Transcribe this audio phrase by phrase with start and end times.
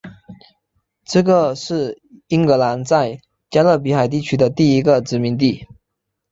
[1.05, 3.19] 这个是英格兰在
[3.51, 5.67] 加勒比海地区的第一个殖民地。